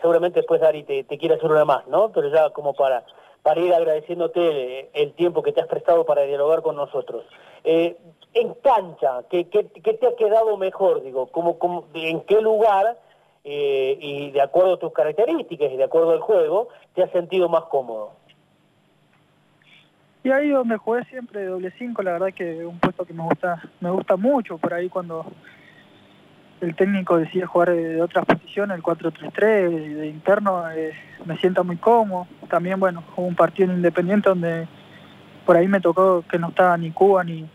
seguramente 0.00 0.40
después 0.40 0.62
Ari 0.62 0.82
te, 0.84 1.04
te 1.04 1.18
quiere 1.18 1.34
hacer 1.36 1.50
una 1.50 1.64
más, 1.64 1.86
¿no? 1.86 2.10
Pero 2.12 2.28
ya 2.28 2.50
como 2.50 2.74
para, 2.74 3.04
para 3.42 3.60
ir 3.60 3.72
agradeciéndote 3.74 4.90
el 4.94 5.12
tiempo 5.12 5.42
que 5.42 5.52
te 5.52 5.60
has 5.60 5.68
prestado 5.68 6.04
para 6.06 6.22
dialogar 6.22 6.62
con 6.62 6.76
nosotros. 6.76 7.24
Eh, 7.62 7.96
en 8.32 8.54
cancha, 8.54 9.22
¿qué, 9.28 9.48
¿qué, 9.48 9.64
te 9.64 10.06
ha 10.06 10.16
quedado 10.16 10.56
mejor? 10.56 11.02
Digo, 11.02 11.26
¿cómo, 11.26 11.58
cómo, 11.58 11.84
¿En 11.94 12.20
qué 12.22 12.40
lugar 12.40 12.96
eh, 13.44 13.98
y 14.00 14.30
de 14.30 14.40
acuerdo 14.40 14.74
a 14.74 14.78
tus 14.78 14.92
características 14.92 15.72
y 15.72 15.76
de 15.76 15.84
acuerdo 15.84 16.12
al 16.12 16.20
juego 16.20 16.68
te 16.94 17.02
has 17.02 17.10
sentido 17.10 17.48
más 17.48 17.64
cómodo? 17.64 18.12
Y 20.22 20.30
ahí 20.30 20.50
donde 20.50 20.76
jugué 20.76 21.04
siempre 21.04 21.46
doble 21.46 21.72
5, 21.78 22.02
la 22.02 22.12
verdad 22.12 22.34
que 22.34 22.60
es 22.60 22.66
un 22.66 22.78
puesto 22.78 23.06
que 23.06 23.14
me 23.14 23.22
gusta, 23.22 23.62
me 23.80 23.90
gusta 23.90 24.16
mucho, 24.16 24.58
por 24.58 24.74
ahí 24.74 24.90
cuando 24.90 25.24
el 26.60 26.76
técnico 26.76 27.16
decide 27.16 27.46
jugar 27.46 27.70
de 27.70 28.02
otras 28.02 28.26
posiciones, 28.26 28.76
el 28.76 28.82
4-3-3, 28.82 29.94
de 29.94 30.06
interno, 30.08 30.70
eh, 30.70 30.92
me 31.24 31.38
sienta 31.38 31.62
muy 31.62 31.76
cómodo. 31.76 32.26
También, 32.50 32.78
bueno, 32.78 33.02
hubo 33.16 33.26
un 33.26 33.34
partido 33.34 33.70
en 33.70 33.76
Independiente 33.76 34.28
donde 34.28 34.68
por 35.46 35.56
ahí 35.56 35.68
me 35.68 35.80
tocó 35.80 36.22
que 36.30 36.38
no 36.38 36.48
estaba 36.48 36.76
ni 36.76 36.90
Cuba 36.90 37.24
ni 37.24 37.48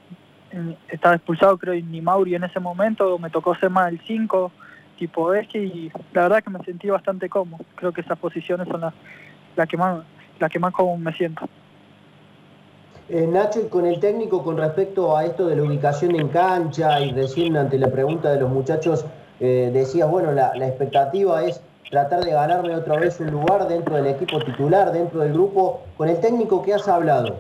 estaba 0.88 1.16
expulsado 1.16 1.58
creo 1.58 1.74
ni 1.84 2.02
Mauri 2.02 2.36
en 2.36 2.46
ese 2.46 2.60
momento, 2.60 3.20
me 3.20 3.30
tocó 3.30 3.56
ser 3.56 3.70
más 3.70 3.90
el 3.90 4.00
5, 4.02 4.52
tipo 4.98 5.34
este 5.34 5.60
y 5.60 5.92
la 6.14 6.24
verdad 6.24 6.44
que 6.44 6.50
me 6.50 6.64
sentí 6.64 6.90
bastante 6.90 7.30
cómodo. 7.30 7.64
Creo 7.76 7.92
que 7.92 8.02
esas 8.02 8.18
posiciones 8.18 8.68
son 8.68 8.82
las, 8.82 8.94
las 9.56 9.68
que 9.68 9.78
más 9.78 10.04
las 10.40 10.52
que 10.52 10.60
más 10.60 10.74
cómodo 10.74 10.98
me 10.98 11.14
siento. 11.14 11.48
Eh, 13.08 13.28
Nacho, 13.28 13.62
y 13.62 13.70
con 13.70 13.86
el 13.86 14.00
técnico 14.00 14.44
con 14.44 14.58
respecto 14.58 15.16
a 15.16 15.26
esto 15.26 15.46
de 15.46 15.56
la 15.56 15.64
ubicación 15.64 16.16
en 16.16 16.28
cancha 16.30 17.00
y 17.00 17.12
recién 17.12 17.56
ante 17.56 17.78
la 17.78 17.90
pregunta 17.90 18.32
de 18.32 18.40
los 18.40 18.50
muchachos, 18.50 19.06
eh, 19.40 19.70
decías, 19.72 20.10
bueno, 20.10 20.32
la, 20.32 20.52
expectativa 20.56 21.44
es 21.44 21.62
tratar 21.92 22.24
de 22.24 22.32
ganarle 22.32 22.76
otra 22.76 22.98
vez 22.98 23.20
un 23.20 23.30
lugar 23.30 23.68
dentro 23.68 23.96
del 23.96 24.08
equipo 24.08 24.40
titular, 24.40 24.92
dentro 24.92 25.20
del 25.20 25.34
grupo. 25.34 25.84
¿Con 25.98 26.10
el 26.10 26.20
técnico 26.20 26.64
qué 26.64 26.74
has 26.74 26.88
hablado? 26.88 27.38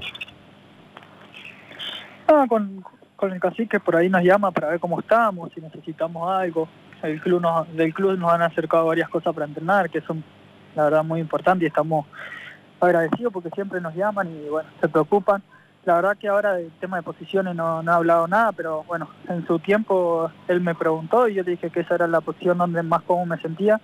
Ah, 2.27 2.45
con, 2.47 2.83
con 3.15 3.33
el 3.33 3.39
cacique 3.39 3.79
por 3.79 3.95
ahí 3.95 4.07
nos 4.07 4.21
llama 4.21 4.51
para 4.51 4.69
ver 4.69 4.79
cómo 4.79 5.00
estamos, 5.00 5.51
si 5.53 5.62
necesitamos 5.62 6.29
algo. 6.29 6.67
El 7.05 7.21
club 7.21 7.43
del 7.74 7.93
club 7.93 8.17
nos 8.17 8.31
han 8.31 8.41
acercado 8.41 8.85
varias 8.88 9.09
cosas 9.09 9.33
para 9.33 9.45
entrenar, 9.45 9.89
que 9.89 10.01
son 10.01 10.24
la 10.75 10.85
verdad 10.85 11.03
muy 11.03 11.19
importantes 11.19 11.63
y 11.63 11.67
estamos 11.67 12.05
agradecidos 12.79 13.31
porque 13.31 13.50
siempre 13.51 13.79
nos 13.81 13.95
llaman 13.95 14.27
y 14.29 14.50
bueno, 14.50 14.69
se 14.81 14.89
preocupan. 14.89 15.41
La 15.85 15.95
verdad 15.95 16.17
que 16.17 16.27
ahora 16.27 16.53
del 16.53 16.71
tema 16.79 16.97
de 16.97 17.03
posiciones 17.03 17.55
no, 17.55 17.83
no 17.83 17.91
ha 17.91 17.95
hablado 17.95 18.27
nada, 18.27 18.51
pero 18.51 18.83
bueno, 18.83 19.07
en 19.29 19.45
su 19.45 19.59
tiempo 19.59 20.31
él 20.47 20.59
me 20.59 20.74
preguntó 20.74 21.27
y 21.27 21.35
yo 21.35 21.43
dije 21.43 21.69
que 21.69 21.81
esa 21.81 21.95
era 21.95 22.07
la 22.07 22.21
posición 22.21 22.57
donde 22.57 22.81
más 22.81 23.03
cómodo 23.03 23.27
me 23.27 23.38
sentía. 23.39 23.79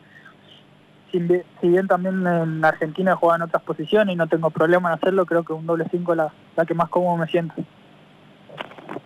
Si, 1.12 1.20
bien 1.20 1.88
también 1.88 2.26
en 2.26 2.64
Argentina 2.64 3.16
juegan 3.16 3.42
otras 3.42 3.62
posiciones 3.64 4.14
y 4.14 4.18
no 4.18 4.28
tengo 4.28 4.50
problema 4.50 4.90
en 4.90 4.96
hacerlo, 4.96 5.26
creo 5.26 5.44
que 5.44 5.54
un 5.54 5.68
doble 5.68 5.86
5 5.92 6.14
es 6.14 6.18
la, 6.18 6.34
la 6.56 6.66
que 6.66 6.74
más 6.74 6.90
cómodo 6.90 7.18
me 7.18 7.28
siento. 7.28 7.54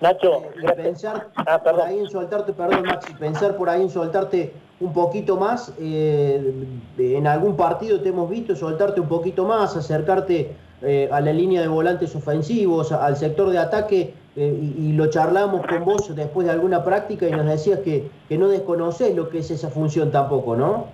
Nacho, 0.02 0.44
eh, 0.62 0.74
pensar 0.76 1.30
ah, 1.36 1.62
por 1.64 1.82
ahí 1.82 2.00
en 2.00 2.10
soltarte, 2.10 2.52
perdón 2.52 2.84
Maxi, 2.84 3.14
pensar 3.14 3.56
por 3.56 3.70
ahí 3.70 3.82
en 3.82 3.90
soltarte 3.90 4.54
un 4.82 4.92
poquito 4.92 5.38
más, 5.38 5.74
eh, 5.80 6.68
en 6.98 7.28
algún 7.28 7.56
partido 7.56 8.02
te 8.02 8.10
hemos 8.10 8.30
visto 8.30 8.56
soltarte 8.56 9.00
un 9.00 9.08
poquito 9.08 9.46
más, 9.46 9.78
acercarte 9.78 10.54
eh, 10.82 11.08
a 11.12 11.22
la 11.22 11.32
línea 11.32 11.62
de 11.62 11.70
volantes 11.70 12.14
ofensivos, 12.14 12.92
al 12.92 13.16
sector 13.16 13.50
de 13.50 13.58
ataque, 13.58 14.14
y, 14.38 14.92
lo 14.92 15.10
charlamos 15.10 15.66
con 15.66 15.86
vos 15.86 16.14
después 16.14 16.46
de 16.46 16.52
alguna 16.52 16.84
práctica 16.84 17.26
y 17.26 17.32
nos 17.32 17.46
decías 17.46 17.80
que, 17.80 18.12
que 18.28 18.38
no 18.38 18.50
desconoces 18.50 19.16
lo 19.16 19.30
que 19.30 19.38
es 19.38 19.50
esa 19.50 19.70
función 19.70 20.12
tampoco, 20.12 20.58
¿no? 20.58 20.88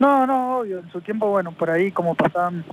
No, 0.00 0.26
no, 0.26 0.58
obvio, 0.58 0.80
en 0.80 0.90
su 0.90 1.00
tiempo, 1.00 1.28
bueno, 1.28 1.52
por 1.52 1.70
ahí 1.70 1.92
como 1.92 2.16
pasaban, 2.16 2.64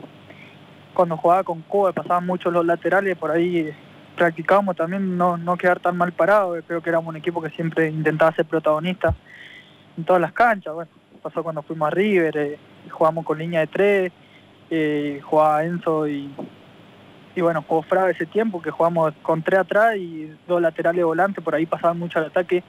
cuando 0.95 1.15
jugaba 1.15 1.43
con 1.43 1.61
Cuba, 1.61 1.91
pasaban 1.91 2.25
mucho 2.25 2.49
los 2.49 2.65
laterales, 2.65 3.15
por 3.15 3.29
ahí 3.29 3.71
practicábamos 4.15 4.75
también 4.75 5.17
no, 5.17 5.37
no 5.37 5.57
quedar 5.57 5.79
tan 5.79 5.97
mal 5.97 6.11
parado. 6.11 6.57
Creo 6.67 6.81
que 6.81 6.89
éramos 6.89 7.09
un 7.09 7.17
equipo 7.17 7.41
que 7.41 7.49
siempre 7.49 7.89
intentaba 7.89 8.33
ser 8.33 8.45
protagonista 8.45 9.13
en 9.97 10.03
todas 10.03 10.21
las 10.21 10.33
canchas. 10.33 10.73
Bueno, 10.73 10.91
pasó 11.21 11.43
cuando 11.43 11.61
fuimos 11.63 11.87
a 11.87 11.91
River, 11.91 12.37
eh, 12.37 12.59
jugamos 12.89 13.25
con 13.25 13.37
línea 13.37 13.61
de 13.61 13.67
tres, 13.67 14.11
eh, 14.69 15.21
jugaba 15.23 15.63
Enzo 15.63 16.07
y, 16.07 16.33
y 17.35 17.41
bueno, 17.41 17.63
jugó 17.67 17.81
Frave 17.83 18.11
ese 18.11 18.25
tiempo 18.25 18.61
que 18.61 18.71
jugamos 18.71 19.13
con 19.21 19.41
tres 19.41 19.61
atrás 19.61 19.95
y 19.97 20.31
dos 20.47 20.61
laterales 20.61 21.03
volantes, 21.05 21.43
por 21.43 21.55
ahí 21.55 21.65
pasaba 21.65 21.93
mucho 21.93 22.19
al 22.19 22.25
ataque 22.25 22.63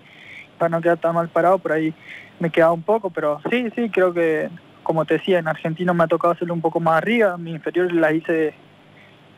para 0.58 0.68
no 0.68 0.80
quedar 0.80 0.98
tan 0.98 1.14
mal 1.14 1.28
parado, 1.28 1.58
por 1.58 1.72
ahí 1.72 1.92
me 2.38 2.50
quedaba 2.50 2.72
un 2.72 2.82
poco, 2.82 3.10
pero 3.10 3.40
sí, 3.50 3.70
sí, 3.74 3.90
creo 3.90 4.14
que 4.14 4.48
como 4.84 5.04
te 5.04 5.14
decía, 5.14 5.38
en 5.38 5.48
Argentina 5.48 5.92
me 5.92 6.04
ha 6.04 6.06
tocado 6.06 6.34
hacerlo 6.34 6.54
un 6.54 6.60
poco 6.60 6.78
más 6.78 6.98
arriba, 6.98 7.36
mi 7.36 7.50
inferior 7.50 7.92
la 7.92 8.12
hice 8.12 8.54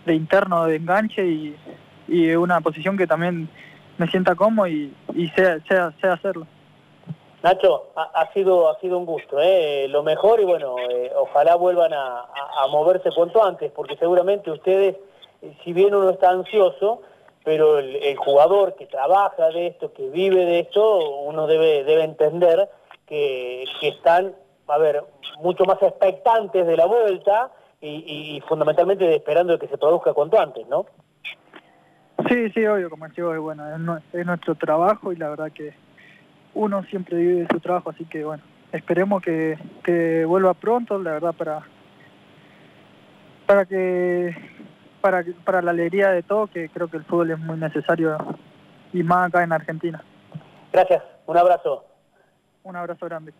de 0.05 0.15
interno, 0.15 0.67
de 0.67 0.77
enganche 0.77 1.25
y 1.27 1.57
y 2.09 2.35
una 2.35 2.61
posición 2.61 2.97
que 2.97 3.07
también 3.07 3.49
me 3.99 4.07
sienta 4.09 4.35
cómodo 4.35 4.69
y, 4.69 4.95
y 5.15 5.29
sé, 5.29 5.61
hacerlo. 6.09 6.47
Nacho, 7.43 7.91
ha, 7.95 8.33
sido 8.33 8.69
ha 8.69 8.79
sido 8.81 8.99
un 8.99 9.07
gusto, 9.07 9.41
¿eh? 9.41 9.87
lo 9.89 10.03
mejor 10.03 10.41
y 10.41 10.45
bueno, 10.45 10.77
eh, 10.91 11.13
ojalá 11.15 11.55
vuelvan 11.55 11.93
a, 11.95 12.27
moverse 12.71 13.11
cuanto 13.15 13.45
antes, 13.45 13.71
porque 13.71 13.97
seguramente 13.97 14.51
ustedes, 14.51 14.97
si 15.63 15.73
bien 15.73 15.95
uno 15.95 16.11
está 16.11 16.31
ansioso, 16.31 17.03
pero 17.45 17.79
el, 17.79 18.17
jugador 18.17 18.75
que 18.75 18.87
trabaja 18.87 19.51
de 19.51 19.69
esto, 19.69 19.93
que 19.93 20.09
vive 20.09 20.45
de 20.45 20.61
esto, 20.61 21.21
uno 21.21 21.47
debe, 21.47 21.85
debe 21.85 22.03
entender 22.03 22.69
que, 23.07 23.65
que 23.81 23.89
están, 23.89 24.35
a 24.67 24.79
ver, 24.79 25.05
mucho 25.41 25.65
más 25.65 25.81
expectantes 25.81 26.67
de 26.67 26.77
la 26.77 26.87
vuelta 26.87 27.53
y, 27.81 28.37
y 28.37 28.41
fundamentalmente 28.49 29.15
esperando 29.15 29.57
que 29.59 29.69
se 29.69 29.79
produzca 29.79 30.13
cuanto 30.13 30.41
antes, 30.41 30.67
¿no? 30.67 30.87
Sí, 32.37 32.51
sí, 32.51 32.67
obvio, 32.67 32.91
como 32.91 33.09
chico, 33.09 33.33
es 33.33 33.41
bueno, 33.41 33.65
es, 34.13 34.27
nuestro 34.27 34.57
trabajo 34.57 35.11
y 35.11 35.17
la 35.17 35.31
verdad 35.31 35.51
que 35.53 35.73
uno 36.53 36.83
siempre 36.83 37.17
vive 37.17 37.35
de 37.41 37.47
su 37.51 37.61
trabajo, 37.61 37.89
así 37.89 38.05
que 38.05 38.25
bueno, 38.25 38.43
esperemos 38.73 39.23
que, 39.23 39.59
que 39.83 40.27
vuelva 40.27 40.53
pronto, 40.53 40.99
la 40.99 41.13
verdad, 41.13 41.33
para 41.33 41.63
para 43.47 43.65
que 43.65 44.37
para 45.01 45.25
para 45.47 45.63
la 45.63 45.71
alegría 45.71 46.11
de 46.11 46.23
todo, 46.23 46.49
que 46.49 46.69
creo 46.69 46.89
que 46.89 46.99
el 46.99 47.05
fútbol 47.05 47.31
es 47.31 47.39
muy 47.39 47.57
necesario 47.57 48.19
y 48.93 49.03
más 49.03 49.29
acá 49.29 49.43
en 49.43 49.55
Argentina. 49.55 50.05
Gracias, 50.75 51.03
un 51.25 51.39
abrazo. 51.39 51.87
Un 52.65 52.77
abrazo 52.77 53.07
grande. 53.07 53.33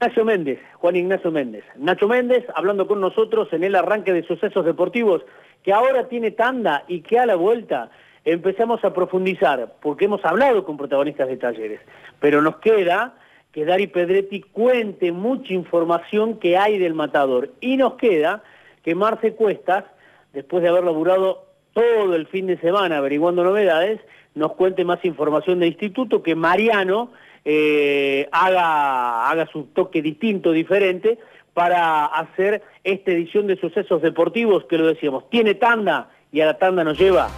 Ignacio 0.00 0.24
Méndez, 0.24 0.60
Juan 0.74 0.94
Ignacio 0.94 1.32
Méndez. 1.32 1.64
Nacho 1.76 2.06
Méndez 2.06 2.44
hablando 2.54 2.86
con 2.86 3.00
nosotros 3.00 3.52
en 3.52 3.64
el 3.64 3.74
arranque 3.74 4.12
de 4.12 4.22
sucesos 4.22 4.64
deportivos 4.64 5.22
que 5.64 5.72
ahora 5.72 6.08
tiene 6.08 6.30
tanda 6.30 6.84
y 6.86 7.00
que 7.02 7.18
a 7.18 7.26
la 7.26 7.34
vuelta 7.34 7.90
empezamos 8.24 8.84
a 8.84 8.92
profundizar, 8.92 9.74
porque 9.80 10.04
hemos 10.04 10.24
hablado 10.24 10.64
con 10.64 10.76
protagonistas 10.76 11.28
de 11.28 11.36
talleres, 11.36 11.80
pero 12.20 12.40
nos 12.42 12.56
queda 12.56 13.14
que 13.52 13.64
Dari 13.66 13.86
Pedretti 13.86 14.40
cuente 14.40 15.12
mucha 15.12 15.52
información 15.52 16.38
que 16.38 16.56
hay 16.56 16.78
del 16.78 16.94
matador. 16.94 17.50
Y 17.60 17.76
nos 17.76 17.94
queda 17.94 18.42
que 18.82 18.94
Marce 18.94 19.34
Cuestas, 19.34 19.84
después 20.32 20.62
de 20.62 20.70
haber 20.70 20.84
laburado 20.84 21.44
todo 21.74 22.14
el 22.16 22.26
fin 22.26 22.46
de 22.46 22.58
semana 22.58 22.98
averiguando 22.98 23.44
novedades, 23.44 24.00
nos 24.34 24.54
cuente 24.54 24.84
más 24.84 25.04
información 25.04 25.58
del 25.58 25.68
instituto, 25.68 26.22
que 26.22 26.34
Mariano 26.34 27.12
eh, 27.44 28.26
haga, 28.32 29.28
haga 29.30 29.46
su 29.52 29.64
toque 29.64 30.00
distinto, 30.00 30.52
diferente, 30.52 31.18
para 31.52 32.06
hacer 32.06 32.62
esta 32.82 33.10
edición 33.10 33.46
de 33.46 33.56
Sucesos 33.56 34.00
Deportivos, 34.00 34.64
que 34.64 34.78
lo 34.78 34.86
decíamos, 34.86 35.28
tiene 35.28 35.54
tanda 35.54 36.08
y 36.32 36.40
a 36.40 36.46
la 36.46 36.56
tanda 36.56 36.82
nos 36.82 36.98
lleva 36.98 37.28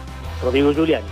Rodrigo 0.44 0.72
Giuliani. 0.72 1.06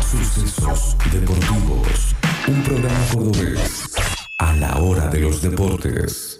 Sucesos 0.00 0.96
Deportivos, 1.10 2.14
un 2.46 2.62
programa 2.62 3.04
cordobés 3.12 3.94
a 4.38 4.52
la 4.52 4.76
hora 4.76 5.08
de 5.08 5.20
los 5.20 5.40
deportes. 5.40 6.38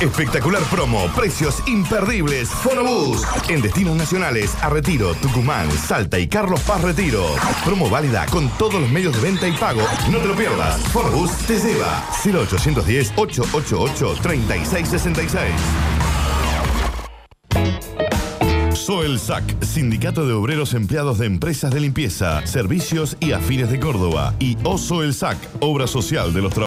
Espectacular 0.00 0.62
promo, 0.64 1.06
precios 1.14 1.62
imperdibles. 1.68 2.48
Fonobús. 2.48 3.22
En 3.48 3.62
destinos 3.62 3.96
nacionales 3.96 4.54
a 4.60 4.68
Retiro, 4.68 5.14
Tucumán, 5.14 5.70
Salta 5.70 6.18
y 6.18 6.26
Carlos 6.26 6.60
Paz 6.62 6.82
Retiro. 6.82 7.24
Promo 7.64 7.88
válida 7.88 8.26
con 8.26 8.48
todos 8.58 8.74
los 8.74 8.90
medios 8.90 9.14
de 9.14 9.20
venta 9.20 9.46
y 9.46 9.52
pago. 9.52 9.82
No 10.10 10.18
te 10.18 10.28
lo 10.28 10.34
pierdas. 10.34 10.80
Fonobús 10.88 11.30
te 11.46 11.58
lleva 11.58 12.04
0810 12.24 13.12
888 13.16 14.20
3666. 14.20 15.93
Soel 18.84 19.18
SAC, 19.18 19.64
Sindicato 19.64 20.26
de 20.26 20.34
Obreros 20.34 20.74
Empleados 20.74 21.16
de 21.16 21.24
Empresas 21.24 21.72
de 21.72 21.80
Limpieza, 21.80 22.46
Servicios 22.46 23.16
y 23.18 23.32
Afines 23.32 23.70
de 23.70 23.80
Córdoba. 23.80 24.34
Y 24.38 24.58
Oso 24.62 25.02
el 25.02 25.14
SAC, 25.14 25.38
Obra 25.60 25.86
Social 25.86 26.34
de 26.34 26.42
los 26.42 26.52
Trabajadores. 26.52 26.62